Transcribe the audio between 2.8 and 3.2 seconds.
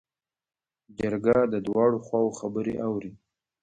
اوري.